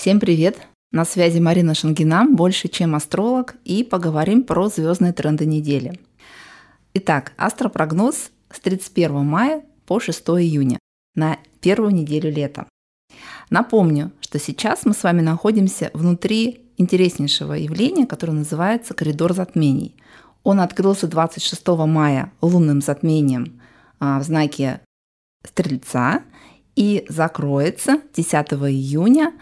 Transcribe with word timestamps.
Всем 0.00 0.18
привет! 0.18 0.58
На 0.92 1.04
связи 1.04 1.40
Марина 1.40 1.74
Шангина, 1.74 2.24
больше 2.26 2.68
чем 2.68 2.94
астролог, 2.94 3.56
и 3.66 3.84
поговорим 3.84 4.44
про 4.44 4.70
звездные 4.70 5.12
тренды 5.12 5.44
недели. 5.44 6.00
Итак, 6.94 7.34
астропрогноз 7.36 8.30
с 8.50 8.60
31 8.60 9.26
мая 9.26 9.62
по 9.84 10.00
6 10.00 10.18
июня 10.40 10.78
на 11.14 11.36
первую 11.60 11.92
неделю 11.92 12.32
лета. 12.32 12.66
Напомню, 13.50 14.10
что 14.22 14.38
сейчас 14.38 14.86
мы 14.86 14.94
с 14.94 15.02
вами 15.02 15.20
находимся 15.20 15.90
внутри 15.92 16.62
интереснейшего 16.78 17.52
явления, 17.52 18.06
которое 18.06 18.32
называется 18.32 18.94
коридор 18.94 19.34
затмений. 19.34 19.94
Он 20.44 20.60
открылся 20.60 21.08
26 21.08 21.68
мая 21.86 22.32
лунным 22.40 22.80
затмением 22.80 23.60
а, 23.98 24.18
в 24.18 24.22
знаке 24.22 24.80
Стрельца 25.44 26.22
и 26.74 27.04
закроется 27.10 28.00
10 28.14 28.32
июня 28.32 29.34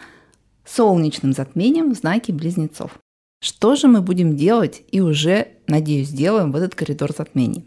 солнечным 0.68 1.32
затмением 1.32 1.92
в 1.92 1.96
знаке 1.96 2.32
Близнецов. 2.32 2.98
Что 3.40 3.76
же 3.76 3.88
мы 3.88 4.02
будем 4.02 4.36
делать 4.36 4.82
и 4.90 5.00
уже, 5.00 5.48
надеюсь, 5.66 6.08
сделаем 6.08 6.50
в 6.50 6.56
этот 6.56 6.74
коридор 6.74 7.12
затмений? 7.16 7.66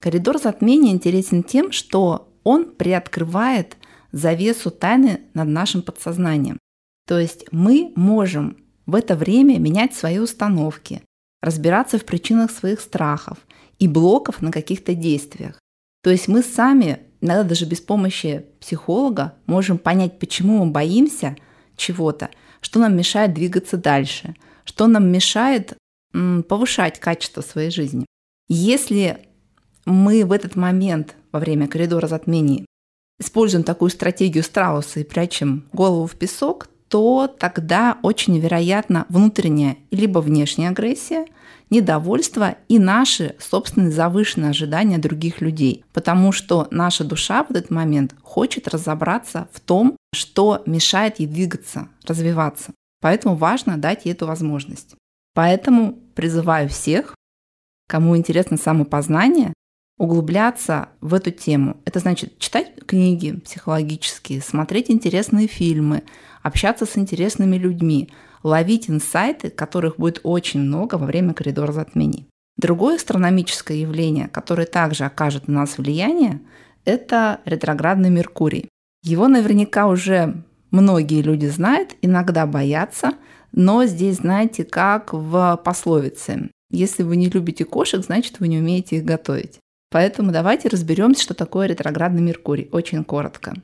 Коридор 0.00 0.38
затмения 0.38 0.92
интересен 0.92 1.42
тем, 1.42 1.72
что 1.72 2.32
он 2.44 2.70
приоткрывает 2.70 3.76
завесу 4.12 4.70
тайны 4.70 5.20
над 5.34 5.48
нашим 5.48 5.82
подсознанием. 5.82 6.58
То 7.06 7.18
есть 7.18 7.44
мы 7.50 7.92
можем 7.96 8.56
в 8.86 8.94
это 8.94 9.16
время 9.16 9.58
менять 9.58 9.94
свои 9.94 10.18
установки, 10.18 11.02
разбираться 11.42 11.98
в 11.98 12.04
причинах 12.04 12.50
своих 12.50 12.80
страхов 12.80 13.38
и 13.78 13.88
блоков 13.88 14.42
на 14.42 14.50
каких-то 14.50 14.94
действиях. 14.94 15.58
То 16.02 16.10
есть 16.10 16.28
мы 16.28 16.42
сами, 16.42 17.00
иногда 17.20 17.44
даже 17.44 17.66
без 17.66 17.80
помощи 17.80 18.46
психолога, 18.60 19.34
можем 19.46 19.78
понять, 19.78 20.18
почему 20.18 20.64
мы 20.64 20.70
боимся 20.70 21.36
чего-то, 21.80 22.30
что 22.60 22.78
нам 22.78 22.96
мешает 22.96 23.34
двигаться 23.34 23.76
дальше, 23.76 24.36
что 24.64 24.86
нам 24.86 25.10
мешает 25.10 25.76
повышать 26.48 27.00
качество 27.00 27.40
своей 27.40 27.70
жизни. 27.70 28.06
Если 28.48 29.26
мы 29.84 30.24
в 30.24 30.32
этот 30.32 30.56
момент 30.56 31.16
во 31.32 31.40
время 31.40 31.68
коридора 31.68 32.06
затмений 32.06 32.66
используем 33.18 33.64
такую 33.64 33.90
стратегию 33.90 34.42
страуса 34.44 35.00
и 35.00 35.04
прячем 35.04 35.68
голову 35.72 36.06
в 36.06 36.16
песок, 36.16 36.68
то 36.90 37.28
тогда 37.28 37.98
очень 38.02 38.36
вероятно 38.40 39.06
внутренняя 39.08 39.76
либо 39.92 40.18
внешняя 40.18 40.70
агрессия, 40.70 41.24
недовольство 41.70 42.56
и 42.68 42.80
наши 42.80 43.36
собственные 43.38 43.92
завышенные 43.92 44.50
ожидания 44.50 44.98
других 44.98 45.40
людей. 45.40 45.84
Потому 45.92 46.32
что 46.32 46.66
наша 46.72 47.04
душа 47.04 47.44
в 47.44 47.52
этот 47.52 47.70
момент 47.70 48.16
хочет 48.22 48.66
разобраться 48.66 49.48
в 49.52 49.60
том, 49.60 49.96
что 50.12 50.64
мешает 50.66 51.20
ей 51.20 51.28
двигаться, 51.28 51.88
развиваться. 52.04 52.72
Поэтому 53.00 53.36
важно 53.36 53.78
дать 53.78 54.04
ей 54.04 54.10
эту 54.10 54.26
возможность. 54.26 54.96
Поэтому 55.32 55.92
призываю 56.16 56.68
всех, 56.68 57.14
кому 57.86 58.16
интересно 58.16 58.56
самопознание, 58.56 59.52
углубляться 60.00 60.88
в 61.02 61.12
эту 61.12 61.30
тему. 61.30 61.76
Это 61.84 61.98
значит 61.98 62.38
читать 62.38 62.72
книги 62.86 63.32
психологические, 63.32 64.40
смотреть 64.40 64.90
интересные 64.90 65.46
фильмы, 65.46 66.04
общаться 66.42 66.86
с 66.86 66.96
интересными 66.96 67.56
людьми, 67.58 68.08
ловить 68.42 68.88
инсайты, 68.88 69.50
которых 69.50 69.98
будет 69.98 70.20
очень 70.22 70.60
много 70.60 70.94
во 70.94 71.04
время 71.04 71.34
коридора 71.34 71.72
затмений. 71.72 72.26
Другое 72.56 72.96
астрономическое 72.96 73.76
явление, 73.76 74.28
которое 74.28 74.66
также 74.66 75.04
окажет 75.04 75.48
на 75.48 75.60
нас 75.60 75.76
влияние, 75.76 76.40
это 76.86 77.40
ретроградный 77.44 78.08
Меркурий. 78.08 78.70
Его 79.02 79.28
наверняка 79.28 79.86
уже 79.86 80.42
многие 80.70 81.20
люди 81.20 81.44
знают, 81.44 81.94
иногда 82.00 82.46
боятся, 82.46 83.12
но 83.52 83.84
здесь, 83.84 84.16
знаете, 84.16 84.64
как 84.64 85.12
в 85.12 85.60
пословице. 85.62 86.48
Если 86.70 87.02
вы 87.02 87.16
не 87.16 87.28
любите 87.28 87.66
кошек, 87.66 88.02
значит, 88.02 88.40
вы 88.40 88.48
не 88.48 88.60
умеете 88.60 88.96
их 88.96 89.04
готовить. 89.04 89.58
Поэтому 89.90 90.30
давайте 90.30 90.68
разберемся, 90.68 91.22
что 91.22 91.34
такое 91.34 91.66
ретроградный 91.66 92.22
Меркурий, 92.22 92.68
очень 92.72 93.04
коротко. 93.04 93.54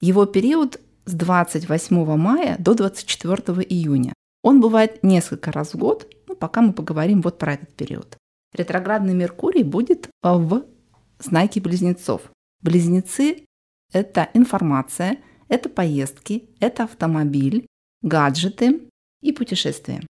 Его 0.00 0.24
период 0.26 0.80
с 1.06 1.12
28 1.12 2.16
мая 2.16 2.56
до 2.58 2.74
24 2.74 3.62
июня. 3.68 4.12
Он 4.42 4.60
бывает 4.60 5.02
несколько 5.02 5.50
раз 5.50 5.74
в 5.74 5.78
год, 5.78 6.08
ну, 6.28 6.36
пока 6.36 6.60
мы 6.62 6.72
поговорим 6.72 7.20
вот 7.20 7.38
про 7.38 7.54
этот 7.54 7.74
период. 7.74 8.16
Ретроградный 8.54 9.14
Меркурий 9.14 9.64
будет 9.64 10.08
в 10.22 10.64
знаке 11.18 11.60
близнецов. 11.60 12.22
Близнецы– 12.62 13.44
это 13.92 14.28
информация, 14.34 15.18
это 15.48 15.68
поездки, 15.68 16.48
это 16.60 16.84
автомобиль, 16.84 17.66
гаджеты 18.02 18.88
и 19.20 19.32
путешествия. 19.32 20.06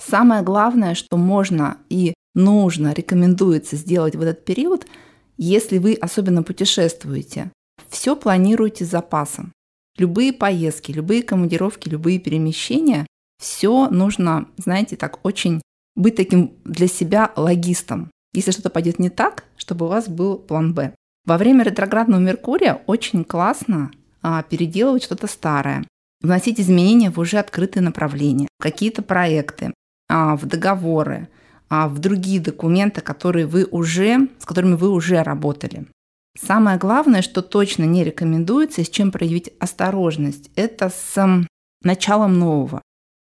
Самое 0.00 0.42
главное, 0.42 0.94
что 0.94 1.16
можно 1.16 1.78
и 1.88 2.14
нужно, 2.38 2.94
рекомендуется 2.94 3.76
сделать 3.76 4.16
в 4.16 4.22
этот 4.22 4.44
период, 4.44 4.86
если 5.36 5.78
вы 5.78 5.94
особенно 5.94 6.42
путешествуете. 6.42 7.50
Все 7.90 8.16
планируйте 8.16 8.84
с 8.84 8.90
запасом. 8.90 9.52
Любые 9.98 10.32
поездки, 10.32 10.92
любые 10.92 11.22
командировки, 11.22 11.88
любые 11.88 12.18
перемещения, 12.18 13.06
все 13.38 13.88
нужно, 13.90 14.48
знаете, 14.56 14.96
так 14.96 15.24
очень 15.24 15.60
быть 15.96 16.16
таким 16.16 16.54
для 16.64 16.86
себя 16.86 17.32
логистом. 17.36 18.10
Если 18.32 18.52
что-то 18.52 18.70
пойдет 18.70 18.98
не 18.98 19.10
так, 19.10 19.44
чтобы 19.56 19.86
у 19.86 19.88
вас 19.88 20.08
был 20.08 20.38
план 20.38 20.74
Б. 20.74 20.94
Во 21.24 21.36
время 21.36 21.64
ретроградного 21.64 22.20
Меркурия 22.20 22.82
очень 22.86 23.24
классно 23.24 23.90
а, 24.22 24.42
переделывать 24.42 25.02
что-то 25.02 25.26
старое, 25.26 25.84
вносить 26.20 26.60
изменения 26.60 27.10
в 27.10 27.18
уже 27.18 27.38
открытые 27.38 27.82
направления, 27.82 28.48
какие-то 28.60 29.02
проекты, 29.02 29.74
а, 30.08 30.36
в 30.36 30.46
договоры, 30.46 31.28
в 31.70 31.98
другие 31.98 32.40
документы, 32.40 33.00
которые 33.00 33.46
вы 33.46 33.64
уже, 33.64 34.28
с 34.38 34.44
которыми 34.44 34.74
вы 34.74 34.90
уже 34.90 35.22
работали. 35.22 35.86
Самое 36.40 36.78
главное, 36.78 37.22
что 37.22 37.42
точно 37.42 37.84
не 37.84 38.04
рекомендуется, 38.04 38.80
и 38.80 38.84
с 38.84 38.90
чем 38.90 39.10
проявить 39.10 39.50
осторожность, 39.58 40.50
это 40.54 40.88
с 40.88 41.46
началом 41.82 42.38
нового. 42.38 42.82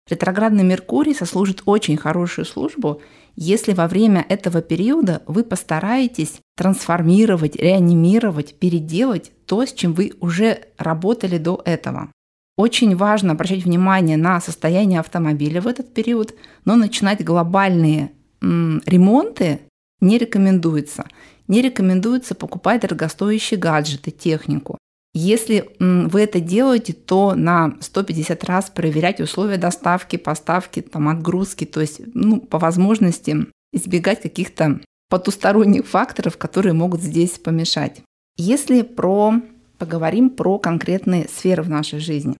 Ретроградный 0.08 0.64
Меркурий 0.64 1.14
сослужит 1.14 1.62
очень 1.66 1.96
хорошую 1.96 2.44
службу, 2.44 3.02
если 3.36 3.72
во 3.72 3.86
время 3.86 4.24
этого 4.28 4.62
периода 4.62 5.22
вы 5.26 5.44
постараетесь 5.44 6.40
трансформировать, 6.56 7.56
реанимировать, 7.56 8.58
переделать 8.58 9.32
то, 9.46 9.64
с 9.64 9.72
чем 9.72 9.92
вы 9.92 10.14
уже 10.20 10.64
работали 10.76 11.38
до 11.38 11.62
этого. 11.64 12.10
Очень 12.56 12.96
важно 12.96 13.32
обращать 13.32 13.64
внимание 13.64 14.16
на 14.16 14.40
состояние 14.40 14.98
автомобиля 14.98 15.60
в 15.60 15.68
этот 15.68 15.94
период, 15.94 16.34
но 16.64 16.74
начинать 16.74 17.24
глобальные 17.24 18.10
ремонты 18.40 19.60
не 20.00 20.18
рекомендуется. 20.18 21.06
Не 21.48 21.62
рекомендуется 21.62 22.34
покупать 22.34 22.82
дорогостоящие 22.82 23.58
гаджеты, 23.58 24.10
технику. 24.10 24.78
Если 25.14 25.70
вы 25.80 26.20
это 26.20 26.38
делаете, 26.38 26.92
то 26.92 27.34
на 27.34 27.76
150 27.80 28.44
раз 28.44 28.70
проверять 28.70 29.20
условия 29.20 29.56
доставки, 29.56 30.16
поставки, 30.16 30.80
там, 30.80 31.08
отгрузки, 31.08 31.64
то 31.64 31.80
есть 31.80 32.00
ну, 32.14 32.40
по 32.40 32.58
возможности 32.58 33.46
избегать 33.72 34.22
каких-то 34.22 34.80
потусторонних 35.08 35.86
факторов, 35.86 36.36
которые 36.36 36.74
могут 36.74 37.00
здесь 37.00 37.32
помешать. 37.38 38.02
Если 38.36 38.82
про, 38.82 39.34
поговорим 39.78 40.30
про 40.30 40.58
конкретные 40.58 41.26
сферы 41.28 41.62
в 41.62 41.70
нашей 41.70 41.98
жизни, 41.98 42.36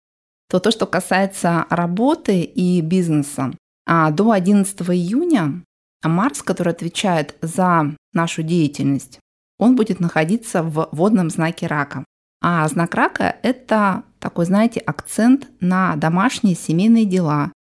то 0.50 0.60
то, 0.60 0.70
что 0.70 0.86
касается 0.86 1.66
работы 1.70 2.42
и 2.42 2.80
бизнеса, 2.80 3.52
а 3.86 4.10
до 4.10 4.30
11 4.30 4.80
июня 4.90 5.62
а 6.02 6.08
Марс, 6.08 6.42
который 6.42 6.72
отвечает 6.72 7.36
за 7.42 7.96
нашу 8.12 8.42
деятельность, 8.42 9.20
он 9.58 9.76
будет 9.76 10.00
находиться 10.00 10.62
в 10.62 10.88
водном 10.92 11.30
знаке 11.30 11.66
рака. 11.66 12.04
А 12.40 12.66
знак 12.68 12.94
рака– 12.94 13.36
это 13.42 14.04
такой, 14.20 14.46
знаете, 14.46 14.80
акцент 14.80 15.48
на 15.60 15.96
домашние 15.96 16.54
семейные 16.54 17.04
дела, 17.04 17.52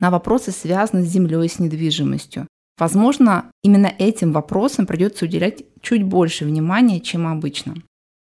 на 0.00 0.10
вопросы, 0.10 0.52
связанные 0.52 1.04
с 1.04 1.08
землей, 1.08 1.48
с 1.48 1.58
недвижимостью. 1.58 2.46
Возможно, 2.78 3.50
именно 3.62 3.92
этим 3.98 4.32
вопросам 4.32 4.86
придется 4.86 5.24
уделять 5.24 5.64
чуть 5.80 6.04
больше 6.04 6.44
внимания, 6.44 7.00
чем 7.00 7.26
обычно. 7.26 7.74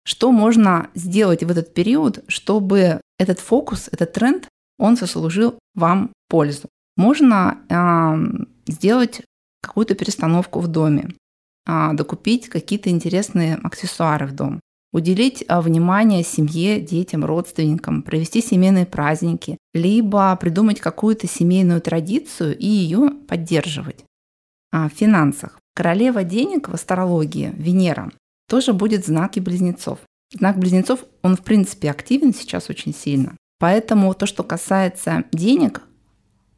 Что 0.06 0.32
можно 0.32 0.90
сделать 0.94 1.44
в 1.44 1.50
этот 1.50 1.74
период, 1.74 2.24
чтобы 2.28 3.02
этот 3.18 3.40
фокус, 3.40 3.90
этот 3.92 4.14
тренд, 4.14 4.48
он 4.78 4.96
сослужил 4.96 5.60
вам 5.74 6.12
пользу? 6.30 6.70
Можно 6.96 7.58
э, 7.68 8.72
сделать 8.72 9.22
какую-то 9.66 9.96
перестановку 9.96 10.60
в 10.60 10.68
доме, 10.68 11.10
а, 11.66 11.94
докупить 11.94 12.50
какие-то 12.50 12.90
интересные 12.90 13.56
аксессуары 13.56 14.28
в 14.28 14.34
дом, 14.34 14.60
уделить 14.94 15.44
а, 15.48 15.62
внимание 15.62 16.24
семье, 16.24 16.80
детям, 16.80 17.26
родственникам, 17.26 18.04
провести 18.04 18.42
семейные 18.42 18.86
праздники, 18.86 19.58
либо 19.74 20.36
придумать 20.38 20.80
какую-то 20.80 21.28
семейную 21.28 21.82
традицию 21.82 22.58
и 22.58 22.66
ее 22.66 23.10
поддерживать. 23.28 24.06
А, 24.72 24.90
в 24.90 24.94
финансах. 24.94 25.60
Королева 25.76 26.24
денег 26.24 26.70
в 26.70 26.74
астрологии, 26.74 27.54
Венера, 27.58 28.12
тоже 28.48 28.74
будет 28.74 29.04
в 29.04 29.08
знаке 29.08 29.42
близнецов. 29.42 30.00
Знак 30.34 30.58
близнецов, 30.58 31.04
он 31.22 31.36
в 31.36 31.42
принципе 31.42 31.90
активен 31.90 32.34
сейчас 32.34 32.70
очень 32.70 32.94
сильно. 32.94 33.36
Поэтому 33.60 34.14
то, 34.14 34.26
что 34.26 34.44
касается 34.44 35.24
денег, 35.32 35.82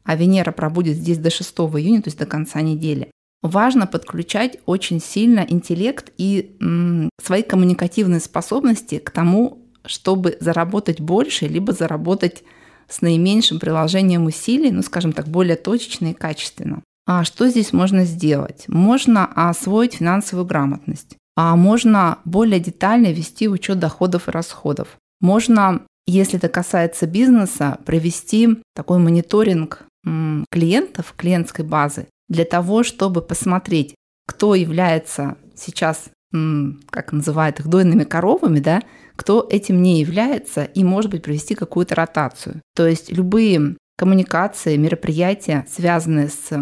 а 0.08 0.16
Венера 0.16 0.52
пробудет 0.52 0.96
здесь 0.96 1.18
до 1.18 1.28
6 1.28 1.52
июня, 1.52 2.00
то 2.00 2.08
есть 2.08 2.18
до 2.18 2.24
конца 2.24 2.62
недели, 2.62 3.10
важно 3.42 3.86
подключать 3.86 4.56
очень 4.64 5.02
сильно 5.02 5.40
интеллект 5.46 6.10
и 6.16 6.56
м, 6.62 7.10
свои 7.22 7.42
коммуникативные 7.42 8.18
способности 8.18 9.00
к 9.00 9.10
тому, 9.10 9.58
чтобы 9.84 10.38
заработать 10.40 10.98
больше, 10.98 11.46
либо 11.46 11.74
заработать 11.74 12.42
с 12.88 13.02
наименьшим 13.02 13.60
приложением 13.60 14.24
усилий, 14.24 14.70
ну, 14.70 14.80
скажем 14.80 15.12
так, 15.12 15.28
более 15.28 15.56
точечно 15.56 16.06
и 16.06 16.14
качественно. 16.14 16.82
А 17.06 17.22
что 17.22 17.46
здесь 17.46 17.74
можно 17.74 18.06
сделать? 18.06 18.64
Можно 18.66 19.26
освоить 19.26 19.96
финансовую 19.96 20.46
грамотность, 20.46 21.18
а 21.36 21.54
можно 21.54 22.16
более 22.24 22.60
детально 22.60 23.12
вести 23.12 23.46
учет 23.46 23.78
доходов 23.78 24.26
и 24.28 24.30
расходов. 24.30 24.96
Можно, 25.20 25.82
если 26.06 26.38
это 26.38 26.48
касается 26.48 27.06
бизнеса, 27.06 27.78
провести 27.84 28.62
такой 28.74 28.98
мониторинг 29.00 29.84
клиентов, 30.04 31.14
клиентской 31.16 31.64
базы, 31.64 32.06
для 32.28 32.44
того, 32.44 32.82
чтобы 32.82 33.22
посмотреть, 33.22 33.94
кто 34.26 34.54
является 34.54 35.36
сейчас, 35.54 36.10
как 36.30 37.12
называют 37.12 37.60
их, 37.60 37.68
дойными 37.68 38.04
коровами, 38.04 38.60
да, 38.60 38.82
кто 39.16 39.46
этим 39.50 39.82
не 39.82 40.00
является, 40.00 40.64
и, 40.64 40.84
может 40.84 41.10
быть, 41.10 41.22
провести 41.22 41.54
какую-то 41.54 41.94
ротацию. 41.94 42.60
То 42.74 42.86
есть 42.86 43.10
любые 43.10 43.76
коммуникации, 43.96 44.76
мероприятия, 44.76 45.66
связанные 45.68 46.28
с 46.28 46.52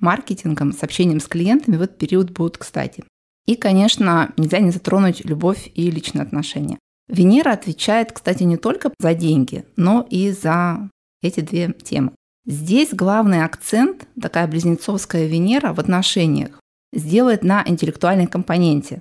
маркетингом, 0.00 0.72
с 0.72 0.82
общением 0.82 1.20
с 1.20 1.28
клиентами 1.28 1.76
в 1.76 1.82
этот 1.82 1.98
период 1.98 2.30
будут 2.30 2.58
кстати. 2.58 3.04
И, 3.46 3.54
конечно, 3.54 4.32
нельзя 4.36 4.58
не 4.58 4.70
затронуть 4.70 5.24
любовь 5.24 5.70
и 5.74 5.90
личные 5.90 6.22
отношения. 6.22 6.78
Венера 7.08 7.52
отвечает, 7.52 8.12
кстати, 8.12 8.42
не 8.44 8.56
только 8.56 8.92
за 8.98 9.14
деньги, 9.14 9.64
но 9.76 10.06
и 10.08 10.30
за 10.30 10.88
эти 11.22 11.40
две 11.40 11.72
темы. 11.72 12.12
Здесь 12.44 12.92
главный 12.92 13.44
акцент, 13.44 14.08
такая 14.20 14.48
близнецовская 14.48 15.26
Венера 15.26 15.72
в 15.72 15.78
отношениях, 15.78 16.58
сделает 16.92 17.44
на 17.44 17.62
интеллектуальной 17.64 18.26
компоненте. 18.26 19.00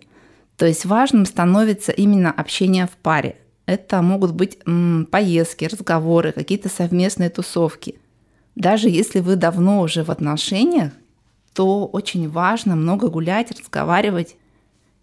То 0.58 0.68
есть 0.68 0.86
важным 0.86 1.26
становится 1.26 1.92
именно 1.92 2.32
общение 2.32 2.86
в 2.86 2.92
паре. 2.92 3.38
Это 3.66 4.04
могут 4.04 4.34
быть 4.34 4.60
м, 4.68 5.08
поездки, 5.10 5.66
разговоры, 5.66 6.34
какие-то 6.34 6.70
совместные 6.70 7.32
тусовки. 7.32 7.96
Даже 8.56 8.90
если 8.90 9.22
вы 9.22 9.36
давно 9.38 9.82
уже 9.82 10.04
в 10.04 10.12
отношениях, 10.12 10.92
то 11.54 11.88
очень 11.88 12.30
важно 12.30 12.76
много 12.76 13.10
гулять, 13.10 13.52
разговаривать 13.52 14.36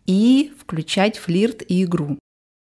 и 0.07 0.53
включать 0.61 1.19
флирт 1.19 1.63
и 1.67 1.83
игру. 1.83 2.19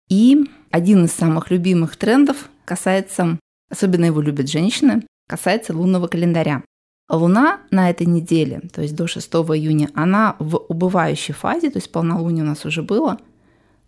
И 0.08 0.48
один 0.70 1.04
из 1.04 1.12
самых 1.12 1.50
любимых 1.50 1.96
трендов 1.96 2.48
касается, 2.64 3.38
особенно 3.70 4.06
его 4.06 4.22
любят 4.22 4.48
женщины, 4.48 5.02
касается 5.28 5.76
лунного 5.76 6.06
календаря. 6.06 6.62
Луна 7.08 7.60
на 7.70 7.88
этой 7.88 8.06
неделе, 8.06 8.62
то 8.72 8.82
есть 8.82 8.96
до 8.96 9.06
6 9.06 9.26
июня, 9.28 9.90
она 9.94 10.34
в 10.40 10.56
убывающей 10.56 11.34
фазе, 11.34 11.70
то 11.70 11.78
есть 11.78 11.92
полнолуние 11.92 12.42
у 12.42 12.48
нас 12.48 12.64
уже 12.64 12.82
было, 12.82 13.18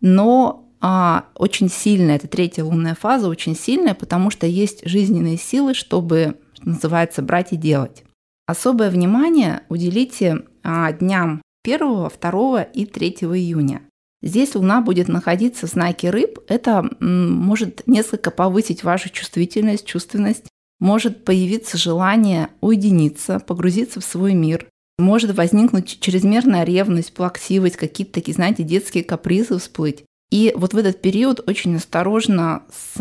но 0.01 0.69
а, 0.81 1.27
очень 1.35 1.69
сильная, 1.69 2.17
это 2.17 2.29
третья 2.29 2.63
лунная 2.63 2.95
фаза, 2.95 3.29
очень 3.29 3.57
сильная, 3.57 3.95
потому 3.95 4.31
что 4.31 4.47
есть 4.47 4.89
жизненные 4.89 5.37
силы, 5.37 5.75
чтобы, 5.75 6.37
что 6.55 6.69
называется, 6.69 7.23
брать 7.23 7.53
и 7.53 7.57
делать. 7.57 8.05
Особое 8.47 8.91
внимание 8.91 9.63
уделите 9.69 10.45
а, 10.63 10.93
дням 10.93 11.43
1, 11.65 12.11
2 12.21 12.63
и 12.63 12.87
3 12.87 13.09
июня. 13.09 13.83
Здесь 14.23 14.55
Луна 14.55 14.81
будет 14.81 15.09
находиться 15.09 15.67
в 15.67 15.71
знаке 15.71 16.11
рыб. 16.11 16.39
Это 16.49 16.89
может 17.01 17.87
несколько 17.87 18.31
повысить 18.31 18.83
вашу 18.83 19.11
чувствительность, 19.11 19.87
чувственность, 19.87 20.47
может 20.81 21.25
появиться 21.25 21.77
желание 21.77 22.51
уединиться, 22.61 23.41
погрузиться 23.41 24.01
в 24.01 24.05
свой 24.05 24.35
мир, 24.35 24.67
может 24.99 25.37
возникнуть 25.37 26.01
чрезмерная 26.01 26.65
ревность, 26.65 27.13
плаксивость, 27.13 27.77
какие-то 27.77 28.15
такие, 28.15 28.35
знаете, 28.35 28.63
детские 28.63 29.05
капризы 29.05 29.59
всплыть. 29.59 30.05
И 30.31 30.53
вот 30.57 30.75
в 30.75 30.77
этот 30.77 31.01
период 31.01 31.49
очень 31.49 31.77
осторожно 31.77 32.65
с, 32.71 32.97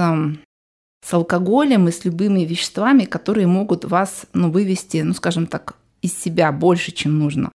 с 1.05 1.13
алкоголем 1.13 1.87
и 1.87 1.91
с 1.91 2.05
любыми 2.05 2.41
веществами, 2.41 3.05
которые 3.05 3.47
могут 3.47 3.83
вас 3.83 4.27
ну, 4.33 4.51
вывести, 4.51 4.97
ну, 4.97 5.13
скажем 5.13 5.47
так, 5.47 5.75
из 6.01 6.17
себя 6.17 6.51
больше, 6.51 6.91
чем 6.91 7.17
нужно. 7.19 7.51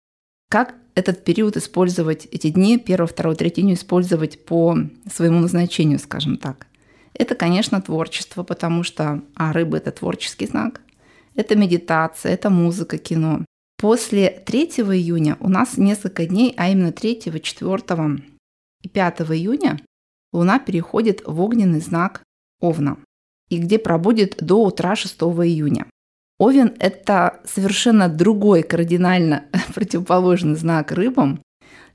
Как 0.48 0.74
этот 0.94 1.22
период 1.22 1.56
использовать, 1.56 2.26
эти 2.30 2.48
дни, 2.48 2.82
1, 2.82 2.96
2, 2.96 3.34
3 3.34 3.48
июня 3.50 3.74
использовать 3.74 4.44
по 4.44 4.76
своему 5.12 5.40
назначению, 5.40 5.98
скажем 5.98 6.38
так. 6.38 6.66
Это, 7.18 7.34
конечно, 7.34 7.82
творчество, 7.82 8.44
потому 8.44 8.84
что 8.84 9.22
а 9.34 9.52
рыба– 9.52 9.76
это 9.78 9.90
творческий 9.90 10.46
знак. 10.46 10.80
Это 11.34 11.56
медитация, 11.56 12.32
это 12.32 12.48
музыка, 12.48 12.96
кино. 12.96 13.44
После 13.76 14.30
3 14.30 14.64
июня 14.64 15.36
у 15.40 15.48
нас 15.48 15.76
несколько 15.76 16.26
дней, 16.26 16.54
а 16.56 16.68
именно 16.70 16.92
3, 16.92 17.20
4 17.20 18.22
и 18.82 18.88
5 18.88 19.20
июня 19.20 19.80
Луна 20.32 20.58
переходит 20.58 21.22
в 21.26 21.40
огненный 21.40 21.80
знак 21.80 22.22
Овна, 22.60 22.98
и 23.48 23.58
где 23.58 23.78
пробудет 23.78 24.36
до 24.38 24.64
утра 24.64 24.96
6 24.96 25.14
июня. 25.16 25.86
Овен– 26.38 26.74
это 26.78 27.40
совершенно 27.44 28.08
другой, 28.08 28.62
кардинально 28.62 29.44
противоположный 29.74 30.54
знак 30.54 30.92
рыбам, 30.92 31.42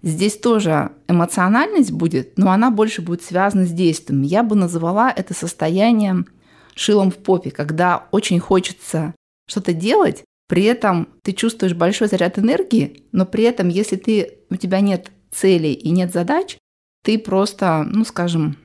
Здесь 0.04 0.38
тоже 0.38 0.92
эмоциональность 1.08 1.92
будет, 1.92 2.38
но 2.38 2.52
она 2.52 2.72
больше 2.72 3.02
будет 3.02 3.24
связана 3.24 3.66
с 3.66 3.72
действием. 3.72 4.22
Я 4.22 4.44
бы 4.44 4.56
назвала 4.56 5.10
это 5.10 5.34
состоянием 5.34 6.28
шилом 6.76 7.10
в 7.10 7.16
попе, 7.16 7.52
когда 7.52 8.08
очень 8.12 8.40
хочется 8.40 9.16
что-то 9.48 9.74
делать, 9.74 10.24
при 10.50 10.64
этом 10.64 11.08
ты 11.22 11.32
чувствуешь 11.32 11.74
большой 11.74 12.10
заряд 12.10 12.38
энергии, 12.38 13.06
но 13.14 13.26
при 13.26 13.46
этом, 13.46 13.70
если 13.70 13.96
ты, 13.96 14.40
у 14.50 14.56
тебя 14.58 14.82
нет 14.82 15.12
целей 15.32 15.74
и 15.74 15.90
нет 15.90 16.12
задач, 16.12 16.58
ты 17.04 17.18
просто, 17.18 17.84
ну 17.90 18.04
скажем, 18.04 18.58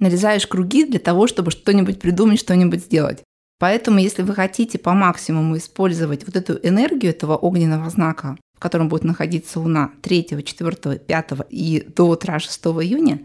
нарезаешь 0.00 0.46
круги 0.46 0.84
для 0.84 0.98
того, 0.98 1.26
чтобы 1.26 1.50
что-нибудь 1.50 2.00
придумать, 2.00 2.40
что-нибудь 2.40 2.80
сделать. 2.80 3.22
Поэтому, 3.60 3.98
если 3.98 4.22
вы 4.22 4.34
хотите 4.34 4.78
по 4.78 4.92
максимуму 4.92 5.56
использовать 5.56 6.26
вот 6.26 6.36
эту 6.36 6.54
энергию 6.62 7.10
этого 7.10 7.36
огненного 7.36 7.90
знака, 7.90 8.36
в 8.58 8.60
котором 8.60 8.88
будет 8.88 9.04
находиться 9.04 9.60
Луна 9.60 9.92
3, 10.02 10.42
4, 10.44 10.98
5 10.98 11.30
и 11.48 11.86
до 11.94 12.08
утра 12.08 12.40
6 12.40 12.66
июня, 12.66 13.20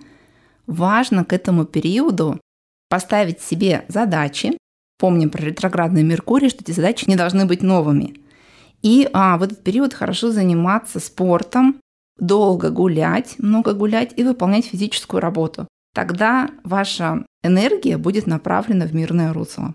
важно 0.68 1.25
к 1.25 1.33
этому 1.33 1.65
периоду 1.65 2.39
поставить 2.88 3.41
себе 3.41 3.83
задачи. 3.88 4.56
Помним 5.00 5.31
про 5.31 5.41
ретроградный 5.41 6.03
Меркурий, 6.03 6.50
что 6.50 6.62
эти 6.62 6.69
задачи 6.69 7.10
не 7.10 7.15
должны 7.15 7.48
быть 7.48 7.63
новыми. 7.63 8.13
И 8.84 9.10
а, 9.12 9.39
в 9.39 9.41
этот 9.41 9.63
период 9.63 9.96
хорошо 9.96 10.31
заниматься 10.31 11.00
спортом, 11.00 11.79
долго 12.19 12.69
гулять, 12.69 13.34
много 13.39 13.74
гулять 13.74 14.13
и 14.15 14.24
выполнять 14.24 14.67
физическую 14.67 15.19
работу. 15.19 15.67
Тогда 15.96 16.51
ваша 16.63 17.25
энергия 17.43 17.98
будет 17.98 18.27
направлена 18.27 18.86
в 18.86 18.93
мирное 18.93 19.34
русло. 19.34 19.74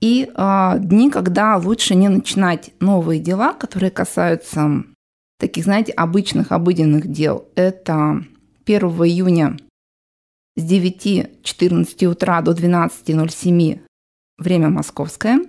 И 0.00 0.30
э, 0.32 0.74
дни, 0.78 1.10
когда 1.10 1.56
лучше 1.56 1.96
не 1.96 2.08
начинать 2.08 2.70
новые 2.78 3.20
дела, 3.20 3.54
которые 3.54 3.90
касаются 3.90 4.84
таких, 5.38 5.64
знаете, 5.64 5.92
обычных, 5.92 6.52
обыденных 6.52 7.10
дел. 7.10 7.46
Это 7.54 8.24
1 8.66 8.80
июня 8.80 9.56
с 10.56 10.62
9.14 10.62 12.06
утра 12.06 12.40
до 12.40 12.52
12.07 12.52 13.80
время 14.38 14.68
московское. 14.68 15.40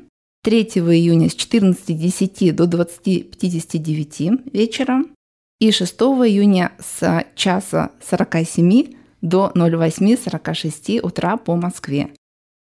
3 0.44 0.62
июня 0.64 1.30
с 1.30 1.36
14.10 1.36 2.52
до 2.52 2.66
20.59 2.66 4.52
вечера. 4.52 5.04
И 5.60 5.72
6 5.72 5.94
июня 5.94 6.74
с 6.80 7.26
часа 7.36 7.92
47 8.02 8.94
до 9.22 9.52
08.46 9.56 11.00
утра 11.02 11.38
по 11.38 11.56
Москве. 11.56 12.10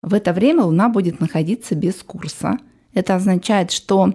В 0.03 0.15
это 0.15 0.33
время 0.33 0.65
Луна 0.65 0.89
будет 0.89 1.21
находиться 1.21 1.75
без 1.75 2.03
курса. 2.03 2.59
Это 2.95 3.15
означает, 3.15 3.71
что 3.71 4.13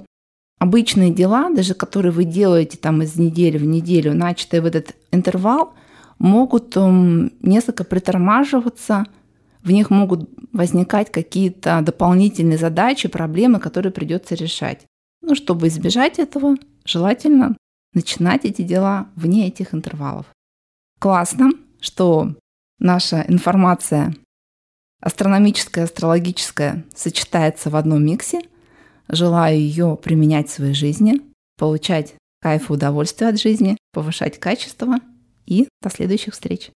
обычные 0.63 1.12
дела, 1.12 1.50
даже 1.50 1.74
которые 1.74 2.12
вы 2.12 2.24
делаете 2.24 2.77
там 2.77 3.01
из 3.01 3.17
недели 3.17 3.58
в 3.58 3.65
неделю, 3.65 4.13
начатые 4.13 4.62
в 4.62 4.65
этот 4.65 4.96
интервал, 5.12 5.74
могут 6.20 6.77
эм, 6.77 7.34
несколько 7.41 7.84
притормаживаться, 7.84 9.05
в 9.62 9.72
них 9.72 9.89
могут 9.89 10.29
возникать 10.53 11.12
какие-то 11.12 11.82
дополнительные 11.82 12.58
задачи, 12.58 13.10
проблемы, 13.10 13.60
которые 13.60 13.91
придется 13.91 14.36
решать. 14.36 14.86
Ну, 15.22 15.36
чтобы 15.36 15.67
избежать 15.67 16.17
этого, 16.17 16.55
желательно 16.86 17.58
начинать 17.93 18.46
эти 18.46 18.62
дела 18.62 19.08
вне 19.15 19.48
этих 19.48 19.74
интервалов. 19.74 20.25
Классно, 21.00 21.51
что 21.82 22.36
наша 22.79 23.25
информация 23.27 24.15
астрономическая, 25.01 25.84
астрологическая 25.84 26.86
сочетается 26.96 27.70
в 27.70 27.75
одном 27.75 28.05
миксе. 28.05 28.41
Желаю 29.10 29.58
ее 29.58 29.98
применять 30.02 30.50
в 30.50 30.54
своей 30.54 30.74
жизни, 30.74 31.22
получать 31.58 32.16
кайф 32.42 32.70
и 32.70 32.74
удовольствие 32.74 33.30
от 33.30 33.40
жизни, 33.40 33.78
повышать 33.92 34.40
качество. 34.40 35.00
И 35.46 35.68
до 35.82 35.90
следующих 35.90 36.34
встреч! 36.34 36.72